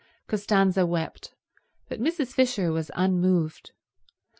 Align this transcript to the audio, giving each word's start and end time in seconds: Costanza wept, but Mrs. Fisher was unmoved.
Costanza 0.25 0.83
wept, 0.83 1.35
but 1.87 2.01
Mrs. 2.01 2.33
Fisher 2.33 2.71
was 2.71 2.89
unmoved. 2.95 3.71